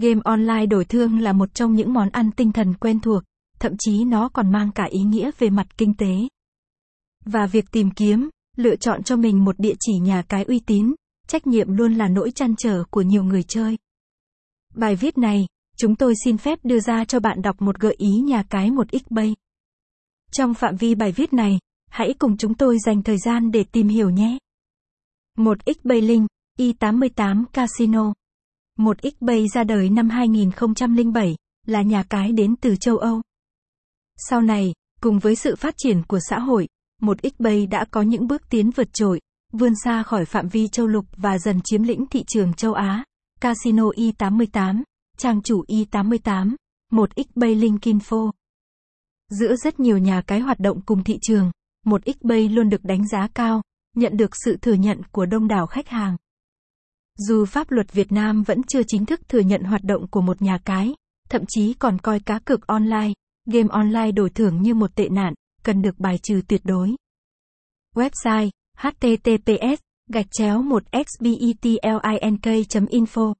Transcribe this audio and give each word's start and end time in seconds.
Game 0.00 0.20
online 0.24 0.66
đổi 0.66 0.84
thương 0.84 1.18
là 1.18 1.32
một 1.32 1.54
trong 1.54 1.74
những 1.74 1.92
món 1.92 2.08
ăn 2.08 2.30
tinh 2.36 2.52
thần 2.52 2.74
quen 2.74 3.00
thuộc, 3.00 3.22
thậm 3.58 3.72
chí 3.78 4.04
nó 4.04 4.28
còn 4.28 4.52
mang 4.52 4.72
cả 4.72 4.84
ý 4.90 5.00
nghĩa 5.00 5.30
về 5.38 5.50
mặt 5.50 5.78
kinh 5.78 5.94
tế. 5.94 6.28
Và 7.24 7.46
việc 7.46 7.64
tìm 7.72 7.90
kiếm, 7.90 8.28
lựa 8.56 8.76
chọn 8.76 9.02
cho 9.02 9.16
mình 9.16 9.44
một 9.44 9.58
địa 9.58 9.74
chỉ 9.80 9.92
nhà 9.98 10.22
cái 10.22 10.44
uy 10.44 10.60
tín, 10.66 10.94
trách 11.28 11.46
nhiệm 11.46 11.72
luôn 11.72 11.94
là 11.94 12.08
nỗi 12.08 12.30
chăn 12.30 12.54
trở 12.58 12.84
của 12.90 13.02
nhiều 13.02 13.24
người 13.24 13.42
chơi. 13.42 13.78
Bài 14.74 14.96
viết 14.96 15.18
này, 15.18 15.46
chúng 15.76 15.96
tôi 15.96 16.14
xin 16.24 16.38
phép 16.38 16.58
đưa 16.62 16.80
ra 16.80 17.04
cho 17.04 17.20
bạn 17.20 17.42
đọc 17.42 17.62
một 17.62 17.78
gợi 17.78 17.94
ý 17.98 18.10
nhà 18.10 18.42
cái 18.42 18.70
một 18.70 18.86
xbay. 19.06 19.34
Trong 20.32 20.54
phạm 20.54 20.76
vi 20.76 20.94
bài 20.94 21.12
viết 21.12 21.32
này, 21.32 21.58
hãy 21.90 22.14
cùng 22.18 22.36
chúng 22.36 22.54
tôi 22.54 22.78
dành 22.78 23.02
thời 23.02 23.18
gian 23.18 23.50
để 23.50 23.64
tìm 23.72 23.88
hiểu 23.88 24.10
nhé. 24.10 24.38
1xBay 25.38 26.06
link, 26.06 26.28
i88 26.58 27.44
Casino. 27.52 28.12
Một 28.76 28.96
X 29.02 29.14
Bay 29.20 29.48
ra 29.54 29.64
đời 29.64 29.90
năm 29.90 30.08
2007, 30.08 31.36
là 31.66 31.82
nhà 31.82 32.02
cái 32.02 32.32
đến 32.32 32.56
từ 32.56 32.76
châu 32.76 32.96
Âu. 32.96 33.22
Sau 34.16 34.40
này, 34.40 34.74
cùng 35.00 35.18
với 35.18 35.36
sự 35.36 35.56
phát 35.56 35.74
triển 35.76 36.02
của 36.02 36.18
xã 36.30 36.38
hội, 36.38 36.68
một 37.02 37.16
X 37.22 37.40
Bay 37.40 37.66
đã 37.66 37.84
có 37.90 38.02
những 38.02 38.26
bước 38.26 38.42
tiến 38.50 38.70
vượt 38.70 38.92
trội, 38.92 39.20
vươn 39.52 39.72
xa 39.84 40.02
khỏi 40.02 40.24
phạm 40.24 40.48
vi 40.48 40.68
châu 40.68 40.86
lục 40.86 41.04
và 41.16 41.38
dần 41.38 41.60
chiếm 41.64 41.82
lĩnh 41.82 42.06
thị 42.06 42.24
trường 42.26 42.54
châu 42.54 42.72
Á. 42.72 43.04
Casino 43.40 43.84
Y88, 43.84 44.82
trang 45.18 45.42
chủ 45.42 45.64
Y88, 45.68 46.54
một 46.92 47.10
xbay 47.16 47.54
link 47.54 47.82
info. 47.82 48.30
Giữa 49.30 49.56
rất 49.56 49.80
nhiều 49.80 49.98
nhà 49.98 50.22
cái 50.26 50.40
hoạt 50.40 50.58
động 50.60 50.80
cùng 50.80 51.04
thị 51.04 51.18
trường, 51.22 51.50
một 51.84 52.02
X 52.06 52.24
Bay 52.24 52.48
luôn 52.48 52.68
được 52.68 52.84
đánh 52.84 53.08
giá 53.08 53.28
cao, 53.34 53.62
nhận 53.96 54.16
được 54.16 54.30
sự 54.44 54.56
thừa 54.56 54.72
nhận 54.72 55.02
của 55.12 55.26
đông 55.26 55.48
đảo 55.48 55.66
khách 55.66 55.88
hàng. 55.88 56.16
Dù 57.16 57.44
pháp 57.44 57.70
luật 57.70 57.92
Việt 57.92 58.12
Nam 58.12 58.42
vẫn 58.42 58.62
chưa 58.62 58.82
chính 58.86 59.06
thức 59.06 59.28
thừa 59.28 59.40
nhận 59.40 59.62
hoạt 59.62 59.84
động 59.84 60.06
của 60.10 60.20
một 60.20 60.42
nhà 60.42 60.58
cái, 60.64 60.94
thậm 61.28 61.42
chí 61.48 61.74
còn 61.74 61.98
coi 61.98 62.20
cá 62.20 62.38
cược 62.38 62.66
online, 62.66 63.12
game 63.46 63.68
online 63.70 64.12
đổi 64.12 64.30
thưởng 64.30 64.62
như 64.62 64.74
một 64.74 64.94
tệ 64.94 65.08
nạn, 65.08 65.34
cần 65.62 65.82
được 65.82 65.98
bài 65.98 66.18
trừ 66.22 66.40
tuyệt 66.48 66.60
đối. 66.64 66.94
Website 67.94 68.50
https 68.78 69.78
gạch 70.12 70.26
chéo 70.30 70.62
1xbetlink 70.62 72.86
info 72.86 73.34